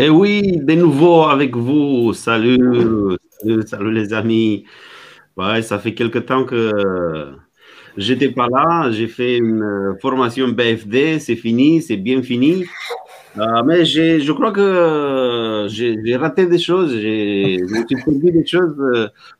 [0.00, 2.12] Et oui, de nouveau avec vous.
[2.12, 3.16] Salut,
[3.66, 4.64] salut, les amis.
[5.36, 7.32] Ouais, ça fait quelque temps que
[7.96, 8.92] j'étais pas là.
[8.92, 12.64] J'ai fait une formation BFD, c'est fini, c'est bien fini.
[13.38, 17.58] Euh, mais je crois que j'ai raté des choses, j'ai
[18.04, 18.76] perdu des choses.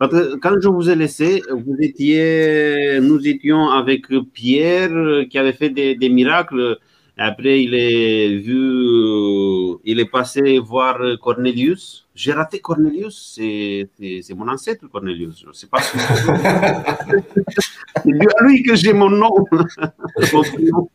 [0.00, 4.90] Quand je vous ai laissé, vous étiez, nous étions avec Pierre
[5.30, 6.78] qui avait fait des miracles
[7.18, 12.06] après, il est vu, il est passé voir Cornelius.
[12.14, 13.88] J'ai raté Cornelius, c'est
[14.36, 15.40] mon ancêtre Cornelius.
[15.42, 15.80] Je ne sais pas.
[15.80, 15.98] c'est
[18.06, 19.34] à lui que j'ai mon nom.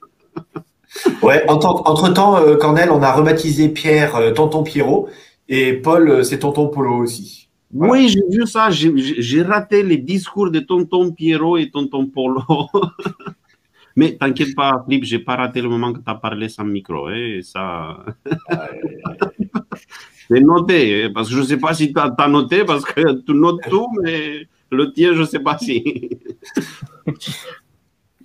[1.23, 5.09] ouais, entre-temps, euh, Cornel, on a rebaptisé Pierre euh, Tonton Pierrot
[5.49, 7.49] et Paul, euh, c'est Tonton Polo aussi.
[7.73, 8.69] Oui, j'ai vu ça.
[8.69, 12.41] J'ai raté les discours de Tonton Pierrot et Tonton Polo.
[13.95, 17.07] Mais t'inquiète pas, Philippe, j'ai pas raté le moment que tu as parlé sans micro.
[17.07, 18.03] Hein, ça.
[20.29, 23.21] C'est noté, hein, parce que je ne sais pas si tu as, noté, parce que
[23.21, 26.09] tu notes tout, mais le tien, je ne sais pas si.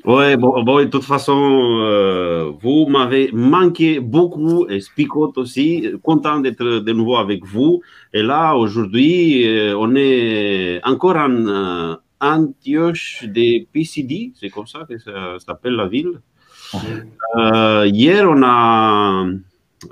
[0.04, 6.38] Oui, bon, bon, de toute façon, euh, vous m'avez manqué beaucoup, et Spicot aussi, content
[6.38, 7.82] d'être de nouveau avec vous.
[8.14, 14.80] Et là, aujourd'hui, euh, on est encore en, euh, Antioche de PCD, c'est comme ça
[14.88, 16.20] que ça, s'appelle la ville.
[17.36, 19.26] Euh, hier, on a,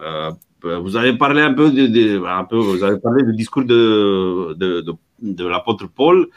[0.01, 0.31] euh,
[0.63, 4.85] vous avez parlé un peu, de, un peu, vous avez parlé du discours de, de,
[5.23, 6.29] de, l'apôtre Paul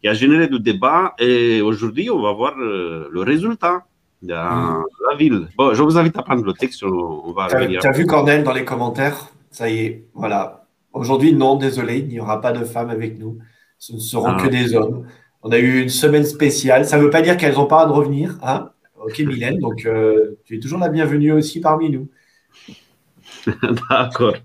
[0.00, 3.84] qui a généré du débat et aujourd'hui, on va voir euh, le résultat
[4.22, 5.48] de la ville.
[5.56, 8.52] Bon, je vous invite à prendre le texte, on va Tu as vu Cornel dans
[8.52, 9.28] les commentaires?
[9.50, 10.66] Ça y est, voilà.
[10.92, 13.38] Aujourd'hui, non, désolé, il n'y aura pas de femmes avec nous.
[13.78, 14.42] Ce ne seront ah.
[14.42, 15.06] que des hommes.
[15.42, 16.86] On a eu une semaine spéciale.
[16.86, 18.38] Ça ne veut pas dire qu'elles n'ont pas à revenir.
[18.42, 19.58] Hein ok, Mylène.
[19.58, 22.08] Donc, euh, tu es toujours la bienvenue aussi parmi nous.
[23.90, 24.36] D'accord.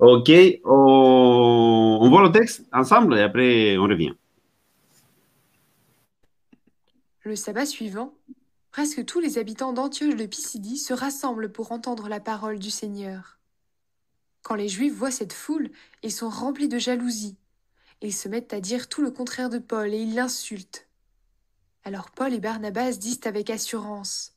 [0.00, 0.30] Ok.
[0.64, 2.08] On...
[2.08, 4.12] voit le texte ensemble et après, on revient.
[7.22, 8.14] Le sabbat suivant,
[8.72, 13.38] presque tous les habitants d'Antioche de Pisidie se rassemblent pour entendre la parole du Seigneur.
[14.42, 15.70] Quand les Juifs voient cette foule,
[16.02, 17.36] ils sont remplis de jalousie
[18.02, 20.86] ils se mettent à dire tout le contraire de Paul et ils l'insultent.
[21.84, 24.34] Alors Paul et Barnabas disent avec assurance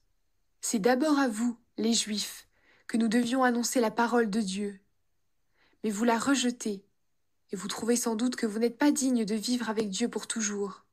[0.61, 2.47] C'est d'abord à vous, les Juifs,
[2.87, 4.79] que nous devions annoncer la parole de Dieu.
[5.83, 6.85] Mais vous la rejetez,
[7.51, 10.27] et vous trouvez sans doute que vous n'êtes pas digne de vivre avec Dieu pour
[10.27, 10.85] toujours.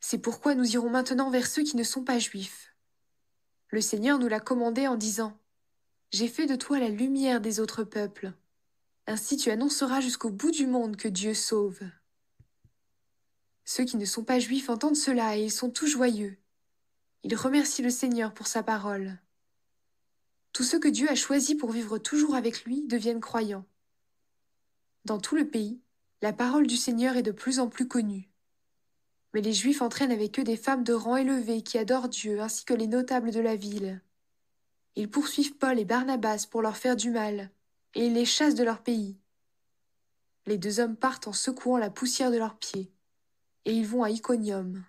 [0.00, 2.74] C'est pourquoi nous irons maintenant vers ceux qui ne sont pas juifs.
[3.68, 5.38] Le Seigneur nous l'a commandé en disant
[6.10, 8.32] J'ai fait de toi la lumière des autres peuples.
[9.06, 11.82] Ainsi tu annonceras jusqu'au bout du monde que Dieu sauve.
[13.64, 16.38] Ceux qui ne sont pas juifs entendent cela et ils sont tous joyeux.
[17.24, 19.18] Ils remercient le Seigneur pour sa parole.
[20.52, 23.64] Tous ceux que Dieu a choisis pour vivre toujours avec lui deviennent croyants.
[25.04, 25.80] Dans tout le pays,
[26.20, 28.28] la parole du Seigneur est de plus en plus connue.
[29.34, 32.64] Mais les Juifs entraînent avec eux des femmes de rang élevé qui adorent Dieu ainsi
[32.64, 34.00] que les notables de la ville.
[34.94, 37.50] Ils poursuivent Paul et Barnabas pour leur faire du mal,
[37.94, 39.16] et ils les chassent de leur pays.
[40.46, 42.90] Les deux hommes partent en secouant la poussière de leurs pieds,
[43.64, 44.82] et ils vont à Iconium.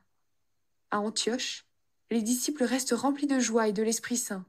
[0.91, 1.65] À Antioche,
[2.09, 4.45] les disciples restent remplis de joie et de l'Esprit Saint.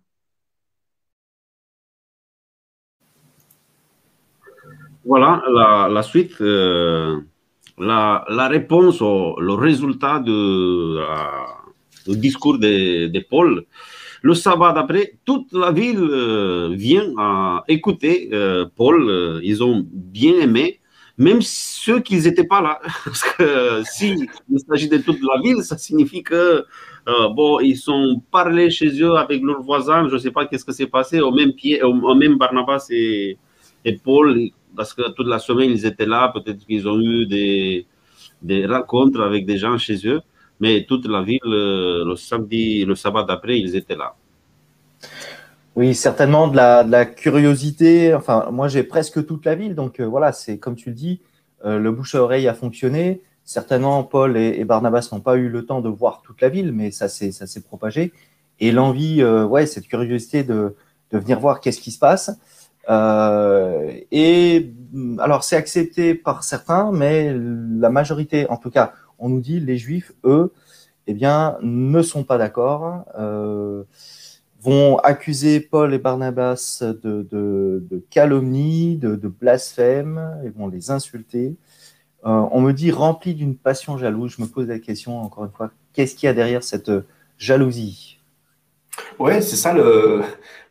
[5.04, 5.42] Voilà
[5.90, 7.20] la, suite, euh,
[7.76, 13.66] la, réponse, au, le résultat du discours de Paul
[14.24, 19.06] le sabbat d'après, toute la ville euh, vient à écouter euh, Paul.
[19.06, 20.80] Euh, ils ont bien aimé,
[21.18, 22.80] même ceux qui n'étaient pas là.
[23.04, 24.26] Parce que s'il
[24.66, 26.64] s'agit de toute la ville, ça signifie que
[27.36, 30.08] bon, ils sont parlés chez eux avec leurs voisins.
[30.08, 31.20] Je ne sais pas qu'est-ce que s'est passé.
[31.20, 33.36] Au même, pied, au, même Barnabas et,
[34.02, 34.40] Paul,
[34.74, 36.32] parce que toute la semaine ils étaient là.
[36.32, 40.22] Peut-être qu'ils ont eu des rencontres avec des gens chez eux
[40.60, 44.14] mais toute la ville, euh, le samedi, le sabbat d'après, ils étaient là.
[45.76, 48.14] Oui, certainement de la, curiosité.
[48.14, 51.20] Enfin, moi, j'ai presque toute la ville, donc euh, voilà, c'est comme tu le dis,
[51.64, 53.22] euh, le bouche à oreille a fonctionné.
[53.44, 56.90] Certainement, Paul et, Barnabas n'ont pas eu le temps de voir toute la ville, mais
[56.90, 58.12] ça s'est ça s'est propagé.
[58.60, 60.76] Et l'envie, ouais, cette curiosité de,
[61.10, 62.30] de venir voir qu'est-ce qui se passe.
[62.88, 64.72] et
[65.18, 69.76] alors, c'est accepté par certains, mais la majorité, en tout cas, on nous dit les
[69.76, 70.52] Juifs, eux,
[71.06, 73.84] eh bien, ne sont pas d'accord, euh,
[74.60, 81.56] vont accuser Paul et Barnabas de, calomnie, de, blasphème, et vont les insulter.
[82.24, 84.34] Euh, on me dit rempli d'une passion jalouse.
[84.36, 86.90] Je me pose la question, encore une fois, qu'est-ce qu'il y a derrière cette
[87.36, 88.18] jalousie?
[89.18, 90.22] Ouais, c'est ça le.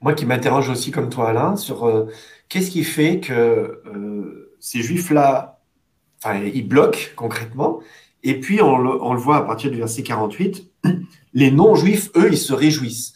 [0.02, 2.08] Moi qui m'interroge aussi comme toi, Alain, sur euh,
[2.50, 3.82] qu'est-ce qui fait que
[4.60, 5.60] ces juifs-là,
[6.24, 7.82] enfin, ils bloquent concrètement,
[8.24, 10.72] et puis on le, voit à partir du verset 48,
[11.34, 13.14] les non-juifs, eux, ils se réjouissent.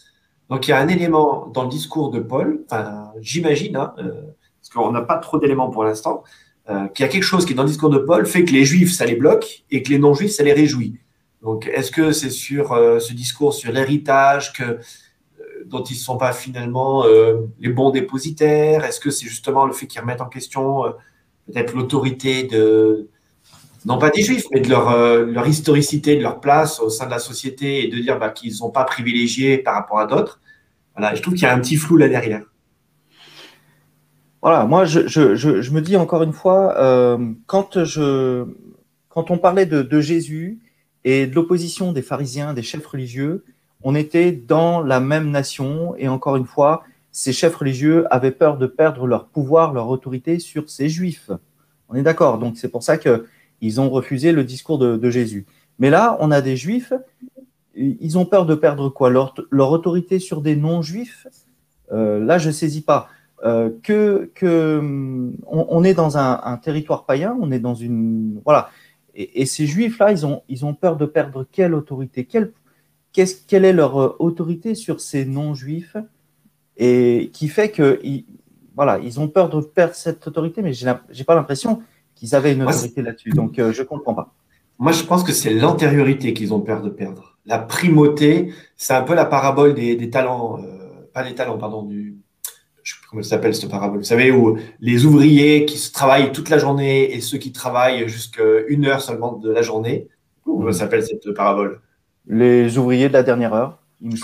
[0.49, 2.65] Donc il y a un élément dans le discours de Paul,
[3.21, 4.21] j'imagine, hein, euh,
[4.61, 6.23] parce qu'on n'a pas trop d'éléments pour l'instant,
[6.69, 8.65] euh, qu'il y a quelque chose qui, dans le discours de Paul, fait que les
[8.65, 10.99] juifs, ça les bloque et que les non-juifs, ça les réjouit.
[11.41, 14.79] Donc, est-ce que c'est sur euh, ce discours sur l'héritage que,
[15.65, 17.05] dont ils ne sont pas finalement
[17.59, 18.83] les bons dépositaires?
[18.85, 20.83] Est-ce que c'est justement le fait qu'ils remettent en question
[21.45, 23.09] peut-être l'autorité de,
[23.85, 27.11] non pas des juifs, mais de leur, leur, historicité, de leur place au sein de
[27.11, 30.39] la société et de dire bah, qu'ils ne sont pas privilégiés par rapport à d'autres
[30.95, 32.43] Voilà, je trouve qu'il y a un petit flou là derrière.
[34.41, 37.77] Voilà, moi, je, je, je, me dis encore une fois, euh, quand,
[39.09, 40.59] quand on parlait de, de Jésus
[41.03, 43.43] et de l'opposition des pharisiens, des chefs religieux,
[43.83, 48.57] on était dans la même nation et encore une fois, ces chefs religieux avaient peur
[48.57, 51.31] de perdre leur pouvoir, leur autorité sur ces juifs.
[51.89, 52.97] On est d'accord, donc c'est pour ça
[53.59, 55.45] qu'ils ont refusé le discours de, Jésus.
[55.79, 56.93] Mais là, on a des juifs,
[57.75, 59.09] ils ont peur de perdre quoi?
[59.09, 61.27] Leur, leur autorité sur des non-juifs?
[61.91, 63.09] Euh, Là, je ne saisis pas.
[63.45, 64.81] Euh, que, que
[65.45, 68.71] on, est dans un, territoire païen, on est dans une voilà.
[69.13, 72.25] Et, ces juifs-là, ils ont, ils ont peur de perdre quelle autorité?
[72.25, 72.51] Quelle,
[73.47, 75.97] quelle est leur euh, autorité sur ces non-juifs?
[76.77, 78.25] Et qui fait que ils,
[78.75, 81.81] voilà, ils ont peur de perdre cette autorité, mais j'ai pas l'impression
[82.17, 83.29] qu'ils avaient une autorité là-dessus.
[83.29, 84.33] Donc, euh, je comprends pas.
[84.79, 87.37] Moi, je pense que c'est l'antériorité qu'ils ont peur de perdre.
[87.45, 90.59] La primauté, c'est un peu la parabole des, des talents,
[91.13, 92.17] pas des talents, pardon, du,
[92.87, 93.97] je sais plus comment ça s'appelle cette parabole.
[93.97, 98.07] Vous savez, où les ouvriers qui se travaillent toute la journée et ceux qui travaillent
[98.07, 100.07] jusqu'à une heure seulement de la journée.
[100.45, 101.81] Comment ça s'appelle cette parabole?
[102.27, 103.79] Les ouvriers de la dernière heure.
[104.01, 104.17] Il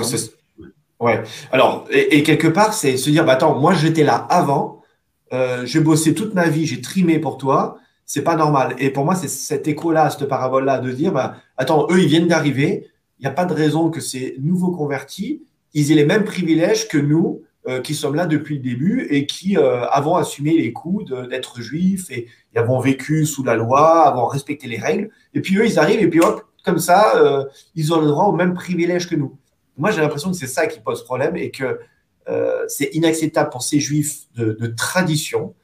[0.99, 1.21] Ouais.
[1.51, 4.81] Alors, et, quelque part, c'est se dire, bah, attends, moi j'étais là avant,
[5.33, 7.79] euh, j'ai bossé toute ma vie, j'ai trimé pour toi,
[8.13, 8.75] c'est pas normal.
[8.77, 12.27] Et pour moi, c'est cet écho-là, cette parabole-là, de dire, bah, attends, eux, ils viennent
[12.27, 15.41] d'arriver, il n'y a pas de raison que ces nouveaux convertis,
[15.73, 19.25] ils aient les mêmes privilèges que nous, euh, qui sommes là depuis le début et
[19.25, 24.27] qui euh, avons assumé les coups d'être juifs et, avons vécu sous la loi, avons
[24.27, 25.09] respecté les règles.
[25.33, 28.25] Et puis eux, ils arrivent et puis hop, comme ça, euh, ils ont le droit
[28.25, 29.39] aux mêmes privilèges que nous.
[29.75, 31.79] Moi, j'ai l'impression que c'est ça qui pose problème et que
[32.67, 35.55] c'est inacceptable pour ces juifs de, tradition.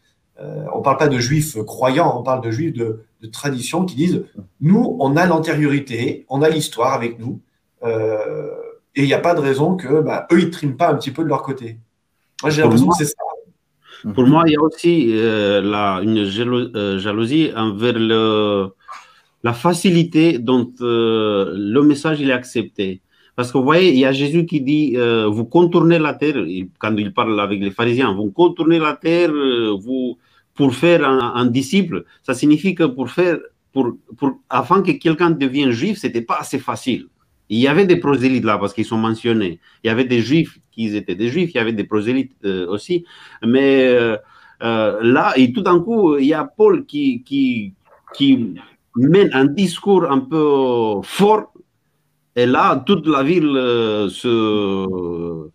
[0.42, 4.26] On ne parle pas de juifs croyants, on parle de juifs de, tradition qui disent
[4.62, 7.42] nous, on a l'antériorité, on a l'histoire avec nous.
[7.84, 10.96] et il n'y a pas de raison que bah, eux, ils ne triment pas un
[10.96, 11.78] petit peu de leur côté.
[12.42, 13.16] Moi, j'ai l'impression que c'est ça.
[14.14, 18.70] Pour moi, il y a aussi euh, la, une euh, jalousie envers le,
[19.44, 23.02] la facilité dont euh, le message il est accepté.
[23.36, 26.36] Parce que vous voyez, il y a Jésus qui dit Vous contournez la terre,
[26.78, 30.18] quand il parle avec les pharisiens, vous contournez la terre vous,
[30.60, 32.04] pour faire un, disciple.
[32.22, 33.38] Ça signifie que pour faire,
[33.72, 37.08] pour, pour, afin que quelqu'un devienne juif, ce n'était pas assez facile.
[37.48, 39.62] Il y avait des prosélytes là parce qu'ils sont mentionnés.
[39.82, 42.68] Il y avait des juifs qui étaient des juifs, il y avait des prosélytes euh,
[42.68, 43.06] aussi.
[43.42, 44.18] Mais euh,
[44.62, 47.74] euh, là, et tout d'un coup, il y a Paul qui, qui,
[48.14, 48.54] qui
[48.98, 51.54] mène un discours un peu fort.
[52.36, 53.56] Et là, toute la ville
[54.10, 55.48] se.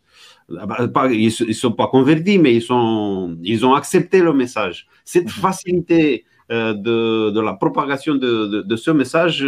[0.49, 4.87] Ils ne sont pas convertis, mais ils, sont, ils ont accepté le message.
[5.05, 5.31] Cette mhm.
[5.31, 9.47] facilité de, de, la propagation de, de, de ce message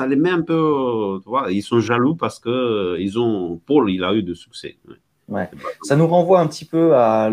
[0.00, 3.60] ça les met un peu, tu vois, ils sont jaloux parce que euh, ils ont,
[3.66, 4.76] Paul, il a eu de succès.
[5.28, 5.50] Ouais.
[5.82, 7.30] Ça nous renvoie un petit peu à,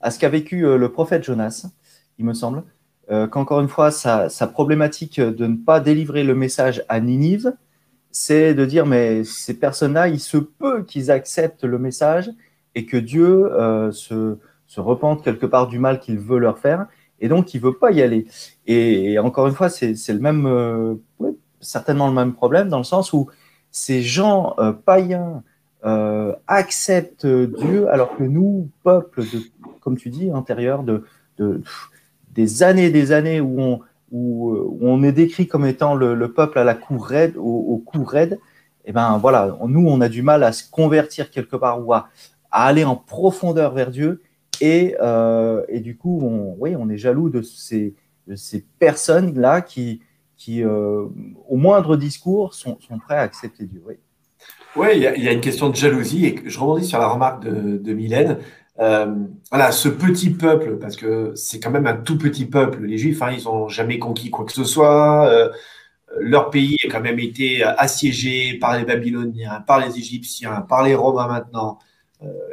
[0.00, 1.66] à ce qu'a vécu euh, le prophète Jonas,
[2.18, 2.64] il me semble,
[3.10, 7.54] euh, qu'encore une fois, sa, sa, problématique de ne pas délivrer le message à Ninive,
[8.10, 12.30] c'est de dire, mais ces personnes-là, il se peut qu'ils acceptent le message
[12.74, 13.50] et que Dieu
[13.92, 16.86] se, se repente quelque part du mal qu'il veut leur faire,
[17.20, 18.26] et donc il veut pas y aller.
[18.66, 20.98] Et, encore une fois, c'est le même,
[21.60, 23.28] certainement le même problème dans le sens où
[23.70, 25.42] ces gens euh, païens
[25.84, 29.42] euh, acceptent Dieu alors que nous, peuple, de,
[29.80, 31.04] comme tu dis, intérieur de,
[31.38, 31.62] de
[32.32, 36.64] des années des années où on, où, on est décrit comme étant le, peuple à
[36.64, 38.38] la cour raide, au, cou raide,
[38.84, 42.08] eh ben voilà, nous on a du mal à se convertir quelque part ou à,
[42.50, 44.22] aller en profondeur vers Dieu
[44.62, 47.94] et, euh, et du coup on, oui, on est jaloux de ces,
[48.78, 50.00] personnes là qui,
[50.48, 51.06] euh,
[51.48, 53.82] au moindre discours, sont, prêts à accepter Dieu.
[54.76, 57.78] Oui, il, y, a une question de jalousie et je rebondis sur la remarque de,
[57.78, 58.38] de Mylène.
[58.80, 59.14] Euh,
[59.50, 63.22] voilà, ce petit peuple, parce que c'est quand même un tout petit peuple, les Juifs,
[63.22, 65.28] hein, ils n'ont jamais conquis quoi que ce soit.
[65.28, 65.50] Euh,
[66.20, 70.94] leur pays a quand même été assiégé par les Babyloniens, par les Égyptiens, par les
[70.94, 71.78] Romains maintenant,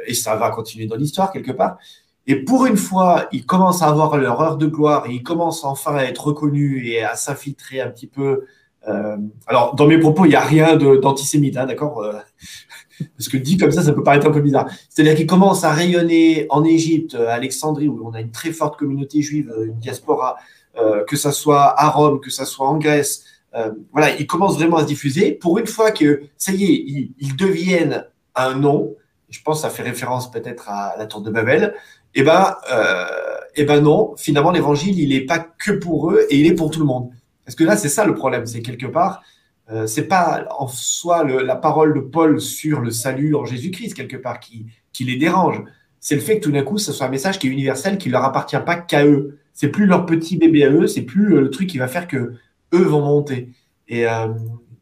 [0.06, 1.78] et ça va continuer dans l'histoire quelque part.
[2.26, 5.64] Et pour une fois, ils commencent à avoir leur heure de gloire et ils commencent
[5.64, 8.46] enfin à être reconnus et à s'infiltrer un petit peu.
[8.88, 9.16] Euh,
[9.46, 12.12] alors, dans mes propos, il n'y a rien d'antisémite, hein, d'accord euh,
[13.16, 14.68] Parce que dit comme ça, ça peut paraître un peu bizarre.
[14.88, 18.78] C'est-à-dire qu'ils commencent à rayonner en Égypte, à Alexandrie, où on a une très forte
[18.78, 20.36] communauté juive, une diaspora,
[20.78, 23.24] euh, que ça soit à Rome, que ça soit en Grèce.
[23.92, 25.32] voilà, ils commencent vraiment à se diffuser.
[25.32, 28.94] Pour une fois que, ça y est, ils deviennent un nom,
[29.30, 31.74] je pense que ça fait référence peut-être à la tour de Babel,
[32.14, 33.06] eh ben, euh,
[33.56, 36.70] eh ben non, finalement, l'évangile, il n'est pas que pour eux et il est pour
[36.70, 37.10] tout le monde.
[37.46, 39.22] Parce que là, c'est ça le problème, c'est quelque part,
[39.70, 44.16] euh, c'est pas en soi la parole de Paul sur le salut en Jésus-Christ, quelque
[44.16, 44.66] part, qui,
[45.00, 45.62] les dérange.
[46.00, 48.08] C'est le fait que tout d'un coup, ce soit un message qui est universel, qui
[48.08, 49.38] leur appartient pas qu'à eux.
[49.54, 52.06] C'est plus leur petit bébé à eux, c'est plus euh, le truc qui va faire
[52.06, 52.34] que
[52.74, 53.52] eux vont monter.
[53.88, 54.28] Et euh,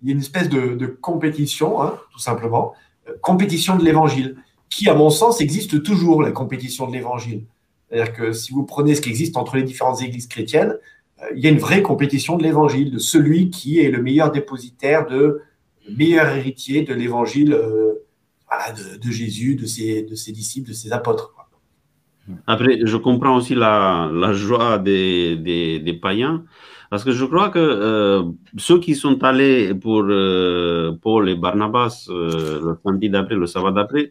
[0.02, 2.74] il y a une espèce de, compétition, hein, tout simplement,
[3.08, 4.36] euh, compétition de l'évangile
[4.68, 7.46] qui, à mon sens, existe toujours, la compétition de l'évangile.
[7.88, 10.76] C'est-à-dire que si vous prenez ce qui existe entre les différentes églises chrétiennes,
[11.34, 15.06] il y a une vraie compétition de l'évangile, de celui qui est le meilleur dépositaire,
[15.08, 15.42] le
[15.96, 17.94] meilleur héritier de l'évangile euh,
[19.02, 20.02] de, Jésus, de ses,
[20.32, 21.32] disciples, de ses apôtres.
[22.46, 26.44] Après, je comprends aussi la, joie des, païens,
[26.90, 28.22] parce que je crois que euh,
[28.56, 30.04] ceux qui sont allés pour
[31.02, 34.10] Paul et Barnabas le samedi d'après, le sabbat d'après,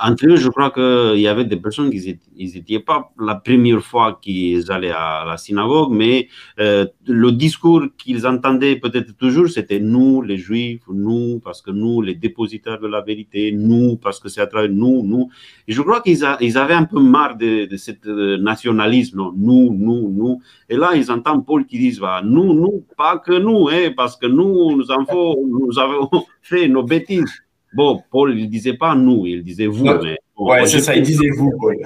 [0.00, 4.18] entre eux, je crois qu'il y avait des personnes qui n'étaient pas la première fois
[4.20, 6.28] qu'ils allaient à la synagogue, mais
[6.58, 12.02] euh, le discours qu'ils entendaient peut-être toujours, c'était nous, les juifs, nous, parce que nous,
[12.02, 15.28] les dépositaires de la vérité, nous, parce que c'est à travers nous, nous.
[15.68, 20.40] Je crois qu'ils avaient un peu marre de, de ce euh, nationalisme, nous, nous, nous.
[20.68, 24.16] Et là, ils entendent Paul qui dit, bah, nous, nous, pas que nous, hein, parce
[24.16, 26.08] que nous, nous, avons, nous avons
[26.42, 27.45] fait nos bêtises.
[27.76, 29.84] Bon, Paul, il ne disait pas nous, il disait vous.
[29.84, 31.76] Mais, ouais, c'est ça, il disait vous, Paul.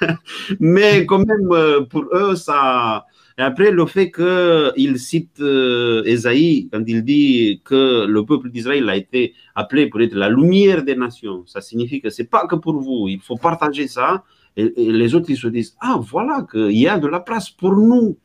[0.60, 3.04] mais quand même, euh, pour eux, ça.
[3.38, 8.88] Et après, le fait qu'il cite euh, Esaïe, quand il dit que le peuple d'Israël
[8.88, 12.46] a été appelé pour être la lumière des nations, ça signifie que ce n'est pas
[12.46, 14.24] que pour vous, il faut partager ça.
[14.56, 17.50] Et, et les autres, ils se disent, ah, voilà, qu'il y a de la place
[17.50, 18.16] pour nous,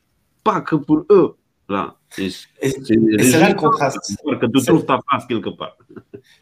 [0.46, 1.36] pas que pour eux.
[2.18, 2.30] Et,
[2.70, 3.98] c'est là le contraste.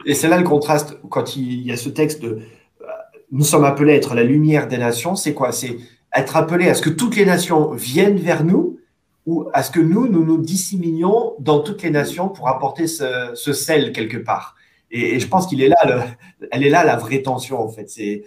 [0.05, 2.85] Et c'est là le contraste quand il y a ce texte de euh,
[3.31, 5.15] nous sommes appelés à être la lumière des nations.
[5.15, 5.51] C'est quoi?
[5.51, 5.77] C'est
[6.15, 8.79] être appelés à ce que toutes les nations viennent vers nous
[9.25, 13.53] ou à ce que nous, nous nous disséminions dans toutes les nations pour apporter ce,
[13.53, 14.55] sel quelque part.
[14.89, 16.07] Et, je pense qu'il est là,
[16.51, 17.89] elle est là la vraie tension en fait.
[17.89, 18.23] C'est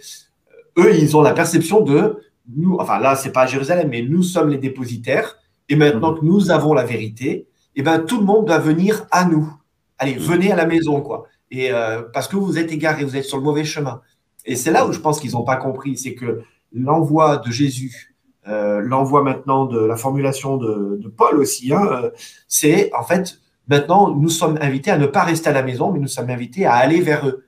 [0.77, 2.19] eux, ils ont la perception de
[2.55, 2.77] nous.
[2.79, 5.37] Enfin là, c'est pas à Jérusalem, mais nous sommes les dépositaires
[5.69, 9.25] et maintenant que nous avons la vérité, eh ben, tout le monde doit venir à
[9.25, 9.51] nous.
[9.97, 10.21] Allez, mhm.
[10.21, 11.25] venez à la maison, quoi.
[11.51, 14.01] Et euh, parce que vous êtes égarés, vous êtes sur le mauvais chemin.
[14.45, 16.41] Et c'est là où je pense qu'ils n'ont pas compris, c'est que
[16.73, 18.15] l'envoi de Jésus,
[18.47, 22.09] euh, l'envoi maintenant de la formulation de, Paul aussi, hein, euh,
[22.47, 25.99] c'est en fait maintenant nous sommes invités à ne pas rester à la maison, mais
[25.99, 27.45] nous sommes invités à aller vers eux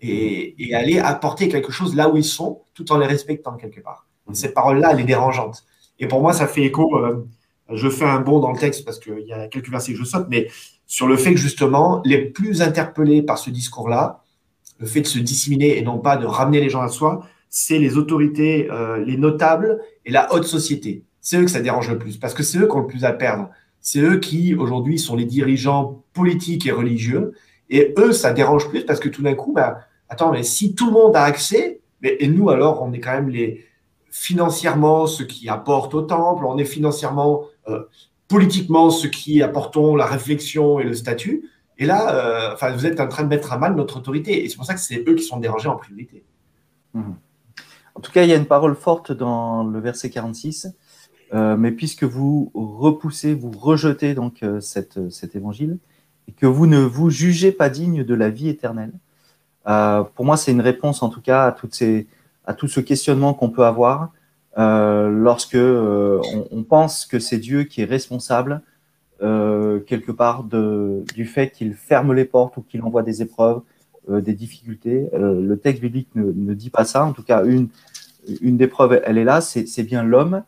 [0.00, 3.80] et, et aller apporter quelque chose là où ils sont, tout en les respectant quelque
[3.80, 4.06] part.
[4.28, 4.34] Mhm.
[4.34, 5.64] Cette parole-là, elle est dérangeante.
[5.98, 6.96] Et pour moi, ça fait écho
[7.72, 10.04] je fais un bond dans le texte parce qu'il y a quelques versets que je
[10.04, 10.48] saute, mais
[10.86, 14.24] sur le fait que justement, les plus interpellés par ce discours-là,
[14.78, 17.78] le fait de se disséminer et non pas de ramener les gens à soi, c'est
[17.78, 21.04] les autorités, euh, les notables et la haute société.
[21.20, 23.04] C'est eux que ça dérange le plus parce que c'est eux qui ont le plus
[23.04, 23.50] à perdre.
[23.80, 27.32] C'est eux qui, aujourd'hui, sont les dirigeants politiques et religieux.
[27.68, 30.86] Et eux, ça dérange plus parce que tout d'un coup, bah, attends, mais si tout
[30.86, 33.64] le monde a accès, mais, et nous, alors, on est quand même les,
[34.10, 37.44] financièrement ceux qui apportent au temple, on est financièrement
[38.30, 41.50] politiquement ceux qui apportons la réflexion et le statut.
[41.78, 44.44] Et là, euh, enfin, vous êtes en train de mettre à mal notre autorité.
[44.44, 46.22] Et c'est pour ça que c'est eux qui sont dérangés en priorité.
[46.94, 47.16] Mhm.
[47.96, 50.68] En tout cas, il y a une parole forte dans le verset 46.
[51.32, 55.78] Euh, mais puisque vous repoussez, vous rejetez donc cet évangile
[56.28, 58.92] et que vous ne vous jugez pas digne de la vie éternelle,
[59.64, 62.06] pour moi, c'est une réponse en tout cas à ces,
[62.44, 64.06] à tout ce questionnement qu'on peut avoir euh,
[64.56, 68.62] lorsque euh, on, pense que c'est Dieu qui est responsable
[69.22, 73.62] euh, quelque part de, du fait qu'il ferme les portes ou qu'il envoie des épreuves,
[74.08, 75.08] des difficultés.
[75.12, 77.04] le texte biblique ne, ne, dit pas ça.
[77.04, 77.68] En tout cas, une,
[78.40, 79.40] une des preuves, elle est là.
[79.40, 80.42] C'est bien l'homme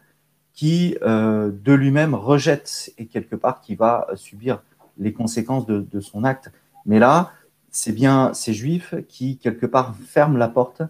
[0.52, 4.62] qui, de lui-même, rejette et quelque part qui va subir
[4.99, 6.50] les conséquences de, de son acte.
[6.87, 7.30] Mais là,
[7.71, 10.82] c'est bien ces juifs qui, quelque part, ferment la porte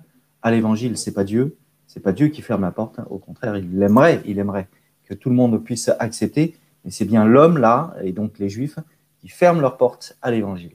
[0.43, 0.97] à l'évangile.
[0.97, 1.57] C'est pas Dieu,
[1.93, 3.01] c'est pas Dieu qui ferme la porte.
[3.11, 4.69] Au contraire, il aimerait, il aimerait
[5.05, 6.55] que tout le monde puisse accepter.
[6.85, 8.79] Mais c'est bien l'homme là, et donc les Juifs,
[9.21, 10.73] qui ferment leur porte à l'évangile.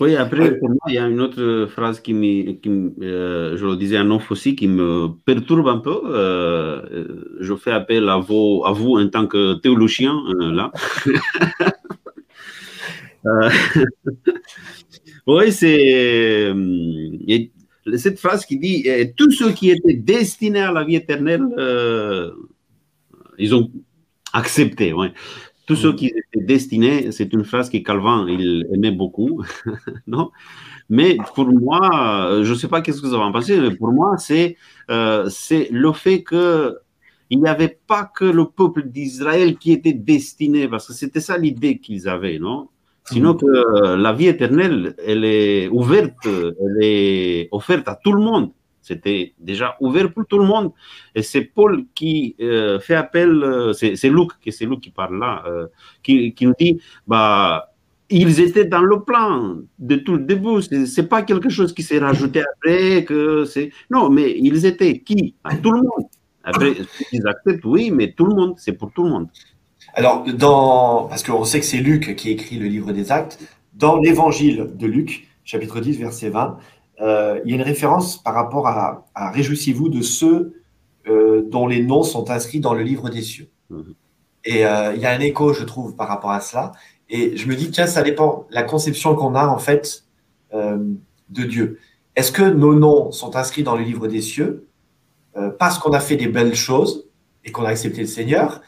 [0.00, 2.68] Oui, après, pour moi, il y a une autre phrase qui, me, qui
[3.02, 6.00] euh, je le disais en off aussi, qui me perturbe un peu.
[6.06, 10.72] Euh, je fais appel à vous, à vous en tant que théologien, euh, là.
[15.26, 16.52] oui, c'est
[17.96, 21.46] cette phrase qui dit Tous ceux qui étaient destinés à la vie éternelle,
[23.38, 23.70] ils ont
[24.32, 24.92] accepté.
[24.92, 25.12] Ouais.
[25.66, 25.96] Tous ceux mm.
[25.96, 29.44] qui étaient destinés, c'est une phrase que Calvin il aimait beaucoup,
[30.06, 30.30] non?
[30.88, 34.16] Mais pour moi, je ne sais pas qu'est-ce que vous en pensez, mais pour moi,
[34.16, 34.56] c'est
[34.90, 35.28] euh,
[35.70, 36.78] le fait que
[37.30, 41.36] il n'y avait pas que le peuple d'Israël qui était destiné, parce que c'était ça
[41.36, 42.70] l'idée qu'ils avaient, non?
[43.10, 48.50] Sinon que la vie éternelle, elle est ouverte, elle est offerte à tout le monde.
[48.88, 50.72] C'était déjà ouvert pour tout le monde.
[51.14, 55.42] Et c'est Paul qui euh, fait appel, euh, c'est Luc, c'est Luc qui parle là,
[55.46, 55.66] euh,
[56.02, 57.74] qui, nous dit, bah,
[58.08, 60.62] ils étaient dans le plan de tout le début.
[60.86, 63.04] C'est pas quelque chose qui s'est rajouté après.
[63.04, 65.34] Que c'est non, mais ils étaient qui?
[65.44, 66.08] À Tout le monde.
[66.42, 66.74] Après,
[67.12, 69.28] ils acceptent, oui, mais tout le monde, c'est pour tout le monde.
[69.94, 73.38] Alors, dans, parce qu'on sait que c'est Luc qui écrit le livre des Actes,
[73.74, 76.58] dans l'évangile de Luc, chapitre 10, verset 20,
[77.00, 80.62] euh, il y a une référence par rapport à, Réjouissez-vous de ceux
[81.06, 83.48] euh, dont les noms sont inscrits dans le livre des cieux.
[83.70, 83.94] Mhm.
[84.44, 86.72] Et euh, il y a un écho, je trouve, par rapport à cela.
[87.08, 90.04] Et je me dis, tiens, ça dépend la conception qu'on a, en fait,
[90.52, 91.78] de Dieu.
[92.16, 94.66] Est-ce que nos noms sont inscrits dans le livre des cieux
[95.58, 97.06] parce qu'on a fait des belles choses
[97.44, 98.62] et qu'on a accepté le Seigneur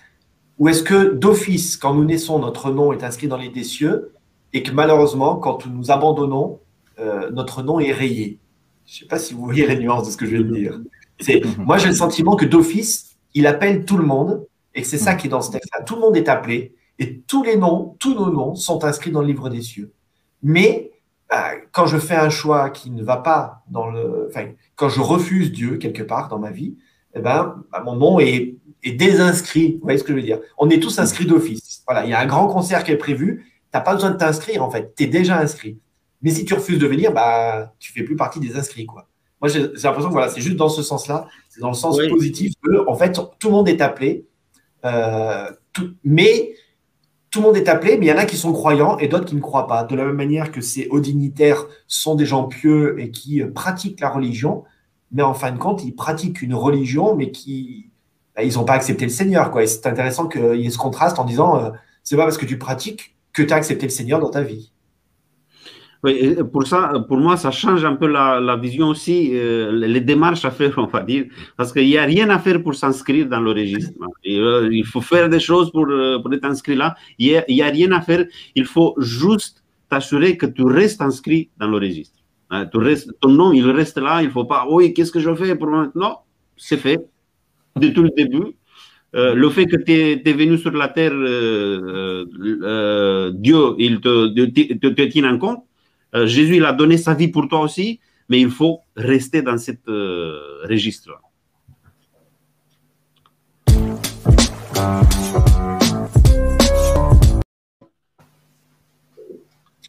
[0.61, 4.12] Ou est-ce que d'office, quand nous naissons, notre nom est inscrit dans les des cieux
[4.52, 6.61] et que malheureusement, quand nous abandonnons,
[6.99, 8.38] euh, notre nom est rayé?
[8.85, 10.55] Je ne sais pas si vous voyez la nuance de ce que je viens de
[10.55, 10.79] dire.
[11.19, 14.99] C'est, moi, j'ai le sentiment que d'office, il appelle tout le monde, et que c'est
[14.99, 15.83] ça qui est dans ce texte-là.
[15.83, 19.23] Tout le monde est appelé, et tous les noms, tous nos noms sont inscrits dans
[19.23, 19.95] le livre des cieux.
[20.43, 20.93] Mais
[21.31, 25.00] bah, quand je fais un choix qui ne va pas dans le, enfin, quand je
[25.00, 26.76] refuse Dieu quelque part dans ma vie,
[27.14, 29.75] eh ben, bah, mon nom est, est désinscrit.
[29.75, 30.40] Vous voyez ce que je veux dire?
[30.59, 31.83] On est tous inscrits d'office.
[31.87, 33.44] Voilà, il y a un grand concert qui est prévu.
[33.44, 34.94] Tu n'as pas besoin de t'inscrire en fait.
[34.96, 35.79] Tu es déjà inscrit.
[36.23, 38.87] Mais si tu refuses de venir, bah, tu fais plus partie des inscrits.
[38.87, 39.09] Quoi.
[39.40, 42.53] Moi, j'ai l'impression que voilà, c'est juste dans ce sens-là, c'est dans le sens positif
[42.62, 44.27] que, en fait, tout le monde est appelé.
[44.85, 45.51] Euh,
[46.05, 46.55] mais
[47.31, 49.25] tout le monde est appelé, mais il y en a qui sont croyants et d'autres
[49.25, 49.85] qui ne croient pas.
[49.85, 54.01] De la même manière que ces hauts dignitaires sont des gens pieux et qui pratiquent
[54.01, 54.64] la religion,
[55.12, 57.90] mais en fin de compte, ils pratiquent une religion, mais qui
[58.37, 59.51] bah, ils n'ont pas accepté le Seigneur.
[59.51, 59.64] Quoi.
[59.64, 61.70] Et c'est intéressant qu'il y ait ce contraste en disant euh,
[62.03, 64.73] c'est pas parce que tu pratiques que tu as accepté le Seigneur dans ta vie.
[66.03, 70.46] Oui, pour ça, pour moi, ça change un peu la, vision aussi, euh, les démarches
[70.46, 73.40] à faire, on va dire, parce qu'il n'y a rien à faire pour s'inscrire dans
[73.40, 73.92] le registre.
[74.27, 76.94] Euh, il faut faire des choses pour, euh, pour être inscrit là.
[77.18, 78.25] Il n'y a, a, rien à faire.
[78.55, 82.19] Il faut juste t'assurer que tu restes inscrit dans le registre.
[82.50, 84.22] Hein, ton nom, il reste là.
[84.22, 86.16] Il ne faut pas, oui, qu'est-ce que je fais pour Non,
[86.56, 86.98] c'est fait
[87.76, 88.56] de tout le début.
[89.14, 92.24] Euh, le fait que tu es, venu sur la terre, euh,
[92.62, 95.64] euh, Dieu, il te, tient en compte.
[96.24, 99.72] Jésus, il a donné sa vie pour toi aussi, mais il faut rester dans ce
[99.88, 101.20] euh, registre-là.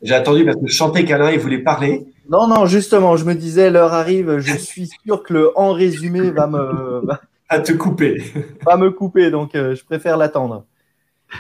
[0.02, 2.04] J'ai attendu parce que je chantais qu'Alain, voulait parler.
[2.32, 6.32] Non, non, justement, je me disais, l'heure arrive, je suis sûr que le en résumé
[6.32, 7.04] va me.
[7.50, 8.24] à te couper.
[8.66, 10.66] va me couper, donc euh, je préfère l'attendre.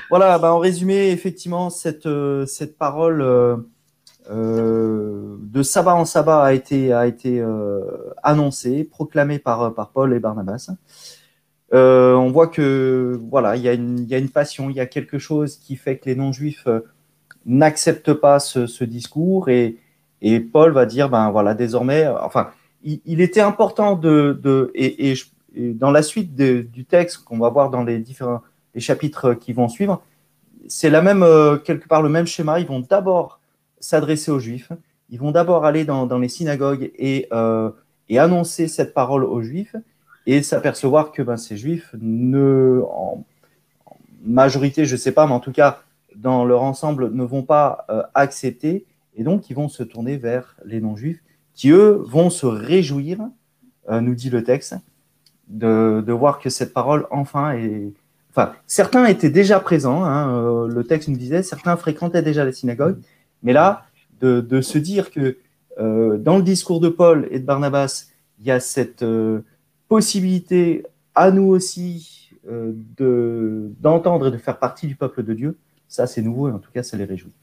[0.10, 2.08] Voilà, bah, en résumé, effectivement, cette,
[2.46, 3.22] cette parole
[4.30, 7.82] euh, de sabbat en sabbat a été, a été euh,
[8.24, 10.70] annoncé, proclamé par, par Paul et Barnabas.
[11.74, 14.80] Euh, on voit que voilà, il y, a une, y a une passion, il y
[14.80, 16.68] a quelque chose qui fait que les non-juifs
[17.46, 19.78] n'acceptent pas ce, ce, discours et,
[20.22, 22.52] et Paul va dire ben voilà désormais, enfin,
[22.84, 25.14] il, était important de, de et,
[25.56, 28.42] dans la suite du texte qu'on va voir dans les différents
[28.74, 30.02] les chapitres qui vont suivre,
[30.68, 31.26] c'est la même
[31.66, 32.60] quelque part le même schéma.
[32.60, 33.42] Ils vont d'abord
[33.82, 34.72] s'adresser aux Juifs.
[35.10, 37.70] Ils vont d'abord aller dans, les synagogues et, euh,
[38.08, 39.76] et, annoncer cette parole aux Juifs
[40.26, 43.26] et s'apercevoir que ben, ces Juifs, ne, en,
[44.24, 45.82] majorité, je ne sais pas, mais en tout cas,
[46.16, 48.86] dans leur ensemble, ne vont pas euh, accepter.
[49.16, 51.22] Et donc, ils vont se tourner vers les non-juifs
[51.54, 53.20] qui, eux, vont se réjouir,
[53.90, 54.76] euh, nous dit le texte,
[55.48, 57.92] de, de, voir que cette parole, enfin, est.
[58.30, 62.98] Enfin, certains étaient déjà présents, hein, le texte nous disait, certains fréquentaient déjà les synagogues,
[63.44, 63.84] mais là,
[64.22, 65.38] de, se dire que
[65.80, 68.08] euh, dans le discours de Paul et de Barnabas,
[68.40, 69.42] il y a cette euh,
[69.88, 72.74] possibilité à nous aussi euh,
[73.80, 76.72] d'entendre et de faire partie du peuple de Dieu, ça c'est nouveau et en tout
[76.72, 77.34] cas ça les réjouit.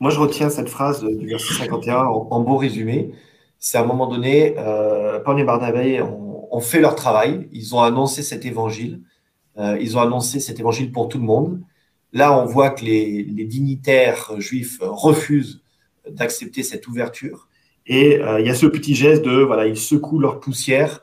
[0.00, 3.12] Moi, je retiens cette phrase du verset 51 en, beau résumé.
[3.58, 7.48] C'est à un moment donné, euh, Paul et Barnabé ont, fait leur travail.
[7.52, 9.00] Ils ont annoncé cet évangile.
[9.58, 11.60] Euh, ils ont annoncé cet évangile pour tout le monde.
[12.12, 15.62] Là, on voit que les, dignitaires juifs refusent
[16.10, 17.48] d'accepter cette ouverture.
[17.86, 21.00] Et euh, il y a ce petit geste de, voilà, ils secouent leur poussière.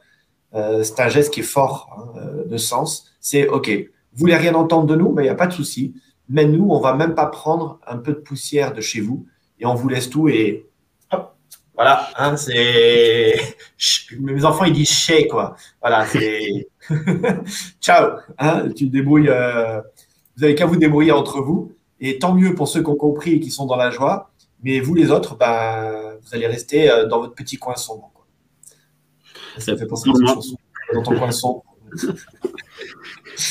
[0.54, 3.12] Euh, c'est un geste qui est fort hein, de sens.
[3.20, 5.96] C'est, OK, vous voulez rien entendre de nous, mais il n'y a pas de souci.
[6.30, 9.26] Mais nous, on va même pas prendre un peu de poussière de chez vous
[9.60, 10.66] et on vous laisse tout et
[11.12, 11.36] hop,
[11.76, 13.34] voilà, hein, c'est
[14.20, 15.56] mes enfants ils disent chez quoi.
[15.82, 16.68] Voilà, c'est
[17.82, 19.82] ciao, hein, tu débrouilles, euh,
[20.38, 23.34] vous avez qu'à vous débrouiller entre vous et tant mieux pour ceux qui ont compris
[23.34, 24.32] et qui sont dans la joie.
[24.64, 28.12] Mais vous les autres, ben, vous allez rester euh, dans votre petit coin sombre.
[28.14, 28.26] Quoi.
[29.58, 30.58] Ça fait penser à cette chanson.
[30.94, 31.64] Dans ton coin sombre.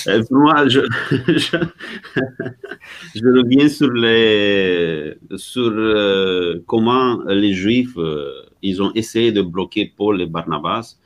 [0.06, 0.80] Euh, moi, je,
[3.14, 9.92] je, reviens sur, les, sur euh, comment les Juifs, euh, ils ont essayé de bloquer
[9.96, 10.98] Paul et Barnabas.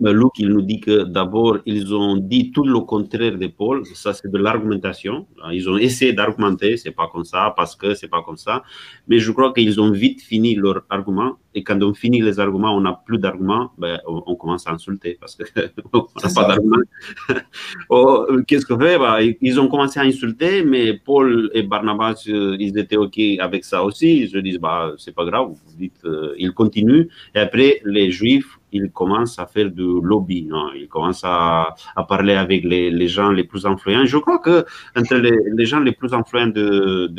[0.00, 3.84] Luc, il nous dit que d'abord, ils ont dit tout le contraire de Paul.
[3.94, 5.26] Ça, c'est de l'argumentation.
[5.52, 8.62] Ils ont essayé d'argumenter, c'est pas comme ça, parce que c'est pas comme ça.
[9.08, 11.36] Mais je crois qu'ils ont vite fini leur argument.
[11.54, 15.16] Et quand on finit les arguments, on n'a plus d'arguments, ben, on, commence à insulter
[15.20, 15.44] parce qu'on
[16.24, 16.82] n'a pas d'arguments.
[17.90, 18.98] oh, Qu'est-ce qu'on fait?
[18.98, 23.64] Ben, Ils ont commencé à insulter, mais Paul et Barnabas, euh, ils étaient OK avec
[23.64, 24.22] ça aussi.
[24.22, 27.06] Ils se disent, bah, c'est pas grave, vous dites, euh, ils continuent.
[27.34, 30.70] Et après, les Juifs, il commence à faire du lobby, hein.
[30.76, 31.74] il commence à,
[32.08, 34.04] parler avec les, gens les plus influents.
[34.04, 34.64] Je crois que
[34.96, 37.10] entre les, gens les plus influents de,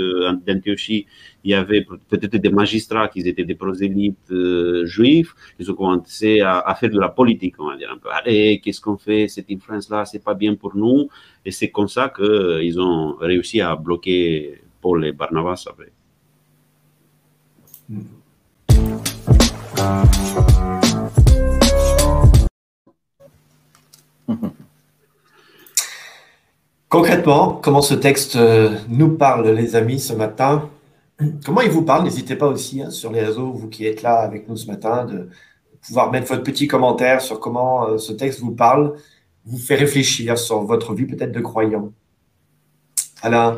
[1.46, 5.34] il y avait peut-être des magistrats qui étaient des prosélytes euh, juifs.
[5.60, 8.10] Ils ont commencé à, faire de la politique, on va dire un peu.
[8.12, 9.28] Allez, qu'est-ce qu'on fait?
[9.30, 11.08] Cette influence-là, c'est pas bien pour nous.
[11.46, 15.92] Et c'est comme ça qu'ils ont réussi à bloquer Paul et Barnabas après.
[17.88, 18.02] Mm.
[26.96, 30.70] Concrètement, comment ce texte euh, nous parle, les amis, ce matin?
[31.44, 32.06] Comment il vous parle?
[32.06, 35.04] N'hésitez pas aussi hein, sur les réseaux, vous qui êtes là avec nous ce matin,
[35.04, 35.28] de
[35.86, 38.94] pouvoir mettre votre petit commentaire sur comment euh, ce texte vous parle,
[39.46, 41.92] vous fait réfléchir sur votre vie peut-être de croyant.
[43.22, 43.58] Alain?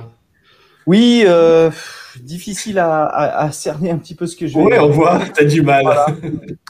[0.88, 1.70] Oui, euh,
[2.20, 5.62] difficile à, cerner un petit peu ce que je Oui, on voit, tu as du
[5.62, 5.86] mal.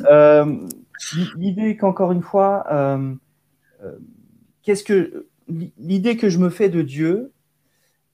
[1.37, 2.65] L'idée qu'encore une fois,
[4.63, 7.31] qu'est-ce que l'idée que je me fais de Dieu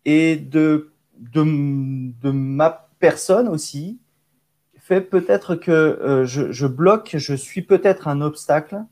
[0.06, 4.00] et de, de, ma personne aussi
[4.78, 8.84] fait peut-être que euh, je, bloque, je suis peut-être un obstacle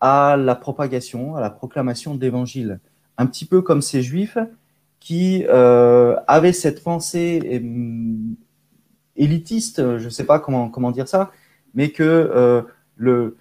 [0.00, 2.80] à la propagation, à la proclamation de l'évangile.
[3.16, 4.38] Un petit peu comme ces juifs
[5.00, 8.34] qui euh, avaient cette pensée mm,
[9.16, 11.32] élitiste, je ne sais pas comment, comment dire ça,
[11.74, 12.62] mais que euh,
[12.96, 13.36] le,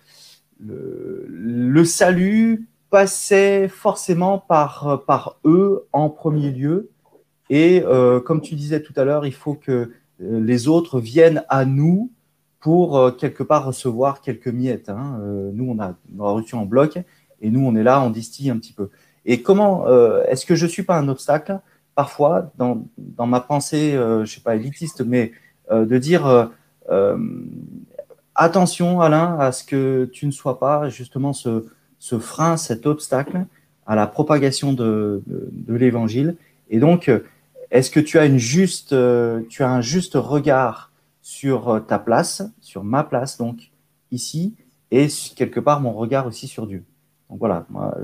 [0.60, 6.89] le, salut passait forcément par, par eux en premier lieu.
[7.50, 11.43] Et euh, comme tu disais tout à l'heure, il faut que euh, les autres viennent
[11.50, 12.12] à nous
[12.60, 14.89] pour euh, quelque part recevoir quelques miettes.
[14.89, 15.19] Hein.
[15.54, 17.00] nous, on a, reçu en bloc
[17.41, 18.89] et nous, on est là, on distille un petit peu.
[19.26, 19.86] Et comment
[20.23, 21.60] est-ce que je suis pas un obstacle
[21.95, 25.34] parfois dans, dans ma pensée, je sais pas élitiste, mais
[25.69, 26.50] de dire
[28.36, 31.65] attention, Alain, à ce que tu ne sois pas justement ce,
[31.99, 33.45] ce frein, cet obstacle
[33.86, 35.23] à la propagation de,
[35.67, 36.36] l'évangile.
[36.69, 37.10] Et donc,
[37.71, 41.99] est-ce que tu as, une juste, euh, tu as un juste regard sur euh, ta
[41.99, 43.71] place, sur ma place, donc
[44.12, 44.55] ici,
[44.91, 46.83] et quelque part mon regard aussi sur Dieu?
[47.29, 47.97] Donc voilà, moi,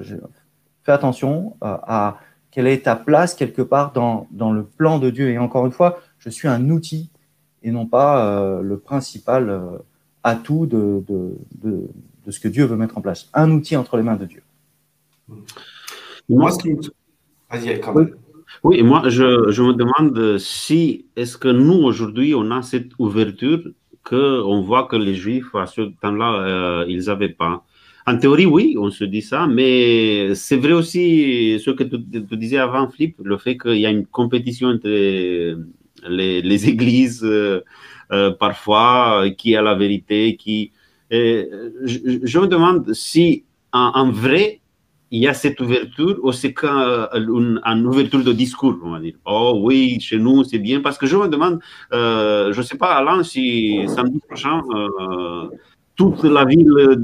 [0.83, 2.17] fais attention euh, à
[2.51, 5.29] quelle est ta place quelque part dans, dans, le plan de Dieu.
[5.29, 7.09] Et encore une fois, je suis un outil
[7.63, 9.61] et non pas le principal
[10.21, 11.89] atout de, de, de
[12.31, 13.29] ce que Dieu veut mettre en place.
[13.33, 14.43] Un outil entre les mains de Dieu.
[16.29, 16.51] Moi,
[17.49, 17.81] Vas-y,
[18.63, 23.61] Oui, moi, je, je, me demande si, est-ce que nous, aujourd'hui, on a cette ouverture
[24.03, 27.63] qu'on voit que les Juifs, à ce temps-là, euh, ils n'avaient pas?
[28.05, 32.57] En théorie, oui, on se dit ça, mais c'est vrai aussi ce que tu, disais
[32.57, 35.55] avant, Flip, le fait qu'il y a une compétition entre les,
[36.41, 37.61] les églises, euh,
[38.11, 40.71] euh, parfois, qui a la vérité, qui
[41.13, 44.61] je, me demande si en, vrai,
[45.11, 49.15] il y a cette ouverture ou c'est qu'une une ouverture de discours, on va dire.
[49.25, 50.81] Oh oui, chez nous, c'est bien.
[50.81, 51.59] Parce que je me demande,
[51.93, 55.49] euh, je ne sais pas, Alain, si samedi prochain, euh,
[55.95, 56.99] toute la ville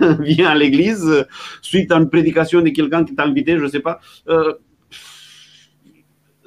[0.20, 1.26] vient à l'église
[1.62, 4.00] suite à une prédication de quelqu'un qui t'a invité, je ne sais pas.
[4.28, 4.54] Euh,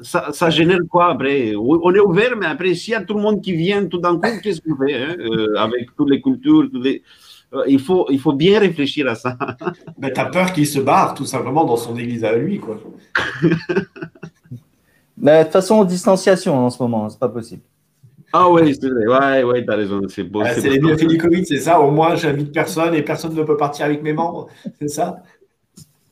[0.02, 1.54] ça, ça, génère quoi après?
[1.56, 4.16] On est ouvert, mais après, s'il y a tout le monde qui vient tout d'un
[4.16, 7.04] coup, qu'est-ce qu'on fait hein, euh, avec toutes les cultures toutes les...
[7.54, 9.38] Euh, il, faut, il faut bien réfléchir à ça.
[9.98, 12.78] Mais tu as peur qu'il se barre tout simplement dans son église à lui, quoi.
[15.18, 17.62] de toute façon, distanciation en ce moment, c'est pas possible.
[18.34, 20.02] Ah oui, c'est vrai, ouais, ouais, t'as raison.
[20.10, 20.44] C'est beau.
[20.44, 21.80] c'est les bienfaits du Covid, c'est ça.
[21.80, 24.48] Au moins, j'invite personne et personne ne peut partir avec mes membres,
[24.80, 25.24] c'est ça?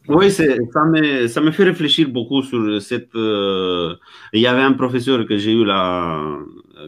[0.07, 3.15] Oui, ça me, fait réfléchir beaucoup sur cette.
[3.15, 3.95] Euh,
[4.33, 6.21] il y avait un professeur que j'ai eu là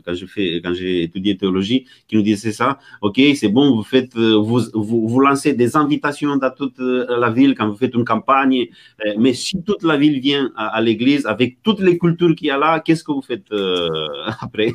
[0.05, 2.79] quand j'ai fait, quand j'ai étudié théologie, qui nous disait ça.
[3.01, 7.55] Ok, c'est bon, vous faites, vous, vous, vous, lancez des invitations dans toute la ville
[7.55, 8.67] quand vous faites une campagne,
[9.05, 12.51] euh, mais si toute la ville vient à, l'église avec toutes les cultures qu'il y
[12.51, 14.07] a là, qu'est-ce que vous faites euh,
[14.41, 14.73] après?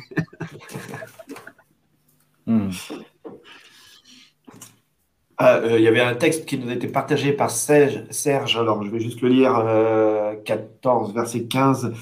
[2.45, 2.69] Hmm.
[5.37, 8.83] Ah, euh, il y avait un texte qui nous a été partagé par Serge, alors
[8.83, 9.53] je vais juste le lire,
[10.45, 11.93] 14, euh, verset 15.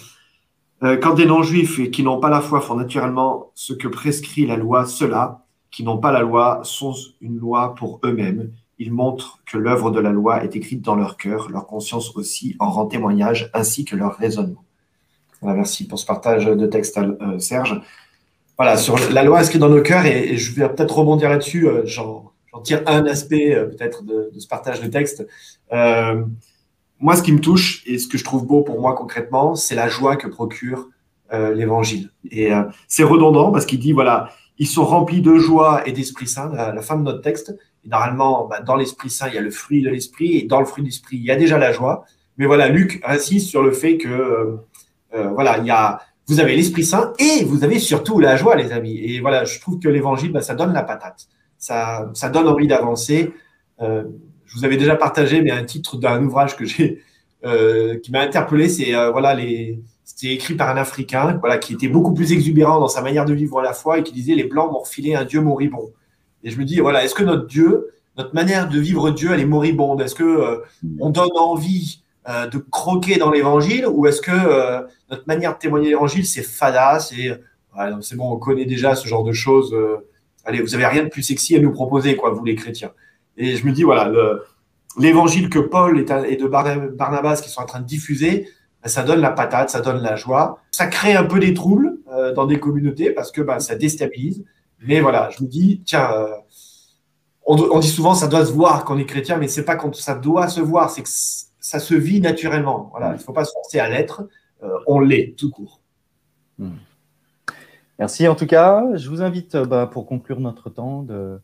[0.84, 4.46] Euh, quand des non-juifs et qui n'ont pas la foi font naturellement ce que prescrit
[4.46, 8.52] la loi, ceux-là qui n'ont pas la loi sont une loi pour eux-mêmes.
[8.80, 12.58] Ils montrent que l'œuvre de la loi est écrite dans leur cœur, leur conscience aussi
[12.60, 14.66] en rend témoignage, ainsi que leur raisonnement.
[15.44, 17.00] Merci pour ce partage de texte,
[17.40, 17.82] Serge.
[18.58, 22.31] Voilà, sur la loi inscrite dans nos cœurs, et, je vais peut-être rebondir là-dessus, Jean
[22.54, 25.26] j'en tire un aspect euh, peut-être de, ce partage de texte.
[25.72, 26.24] Euh,
[27.00, 29.76] moi, ce qui me touche et ce que je trouve beau pour moi concrètement, c'est
[29.76, 30.90] la joie que procure
[31.34, 32.12] euh, l'Évangile.
[32.30, 32.52] Et
[32.88, 36.74] c'est redondant parce qu'il dit, voilà, ils sont remplis de joie et d'Esprit Saint, à
[36.74, 37.58] la fin de notre texte.
[37.84, 40.60] Et normalement, bah, dans l'Esprit Saint, il y a le fruit de l'Esprit, et dans
[40.60, 42.06] le fruit de l'Esprit, il y a déjà la joie.
[42.38, 44.60] Mais voilà, Luc insiste sur le fait que,
[45.12, 48.72] voilà, il y a, vous avez l'Esprit Saint et vous avez surtout la joie, les
[48.72, 49.00] amis.
[49.00, 51.28] Et voilà, je trouve que l'Évangile, bah, ça donne la patate
[51.62, 53.32] ça, donne envie d'avancer.
[53.82, 54.04] Euh,
[54.46, 57.02] je vous avais déjà partagé, mais un titre d'un ouvrage que j'ai,
[57.46, 59.38] euh, qui m'a interpellé, c'est euh, voilà
[60.04, 63.34] c'était écrit par un Africain, voilà, qui était beaucoup plus exubérant dans sa manière de
[63.34, 65.92] vivre la foi et qui disait les blancs m'ont refilé un Dieu moribond.
[66.44, 69.40] Et je me dis voilà, est-ce que notre Dieu, notre manière de vivre Dieu, elle
[69.40, 70.02] est moribonde?
[70.02, 70.64] Est-ce que
[71.00, 76.26] on donne envie de croquer dans l'Évangile ou est-ce que notre manière de témoigner l'Évangile
[76.26, 76.42] c'est
[77.14, 77.32] et
[78.02, 79.74] c'est bon, on connaît déjà ce genre de choses
[80.46, 82.92] allez, vous n'avez rien de plus sexy à nous proposer, quoi, vous les chrétiens.
[83.38, 84.12] Et je me dis, voilà,
[84.98, 88.48] l'évangile que Paul et de Barnabas qui sont en train de diffuser,
[88.84, 90.60] ben, ça donne la patate, ça donne la joie.
[90.72, 94.44] Ça crée un peu des troubles euh, dans des communautés parce que ben, ça déstabilise.
[94.80, 96.36] Mais voilà, je me dis, tiens, euh,
[97.46, 99.96] on, dit souvent ça doit se voir quand on est chrétien, mais c'est pas quand
[99.96, 102.90] ça doit se voir, c'est que ça se vit naturellement.
[102.92, 104.24] Voilà, il ne faut pas se forcer à l'être,
[104.64, 105.82] euh, on l'est tout court.
[106.58, 106.72] Hmm.
[108.02, 108.84] Merci en tout cas.
[108.96, 111.40] Je vous invite euh, bah, pour conclure notre temps de,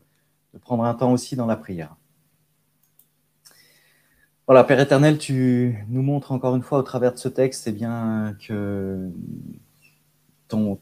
[0.60, 1.94] prendre un temps aussi dans la prière.
[4.48, 7.70] Voilà, Père éternel, tu nous montres encore une fois au travers de ce texte eh
[7.70, 9.08] bien, que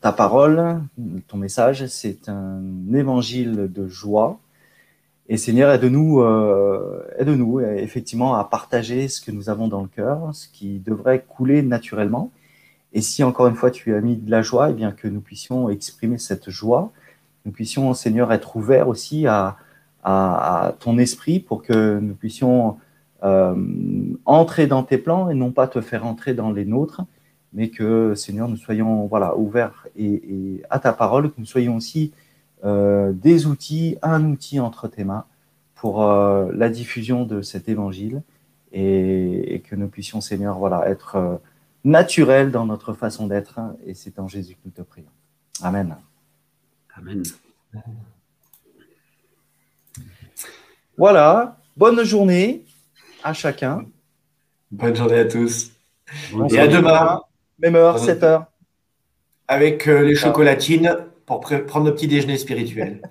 [0.01, 0.81] ta parole,
[1.29, 2.63] ton message, c'est un
[2.95, 4.41] évangile de joie.
[5.29, 10.35] Et Seigneur, aide-nous, euh, aide-nous effectivement à partager ce que nous avons dans le cœur,
[10.35, 12.33] ce qui devrait couler naturellement.
[12.93, 15.21] Et si encore une fois tu as mis de la joie, eh bien que nous
[15.21, 16.93] puissions exprimer cette joie,
[17.47, 19.57] nous puissions, Seigneur, être ouverts aussi à,
[20.79, 22.77] ton esprit pour que nous puissions
[23.25, 23.57] euh,
[24.25, 27.03] entrer dans tes plans et non pas te faire entrer dans les nôtres,
[27.53, 32.13] mais que, Seigneur, nous soyons voilà, ouverts et, à ta parole, que nous soyons aussi
[32.65, 35.25] euh, des outils, un outil entre tes mains
[35.75, 38.23] pour euh, la diffusion de cet évangile
[38.71, 41.41] et, et, que nous puissions, Seigneur, voilà, être
[41.87, 43.61] naturel dans notre façon d'être.
[43.87, 45.11] Et c'est en Jésus que nous te prions.
[45.63, 45.97] Amen.
[46.95, 47.23] Amen.
[50.99, 51.59] Voilà.
[51.77, 52.65] Bonne journée
[53.23, 53.87] à chacun.
[54.71, 55.71] Bonne journée à tous.
[56.51, 57.23] Et à demain.
[57.59, 58.47] Même heure, 7 heures.
[59.49, 63.09] Avec euh, les chocolatines pour prendre le petit déjeuner spirituel.